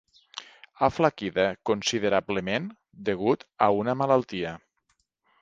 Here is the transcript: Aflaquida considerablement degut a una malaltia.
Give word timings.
Aflaquida 0.87 1.45
considerablement 1.71 2.71
degut 3.11 3.47
a 3.69 3.71
una 3.83 3.97
malaltia. 4.05 4.57